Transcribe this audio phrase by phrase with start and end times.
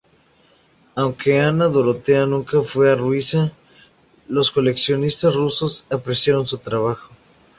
[0.95, 3.51] Aunque Anna Dorothea nunca fue a Rusia,
[4.27, 7.11] los coleccionistas rusos apreciaron su trabajo.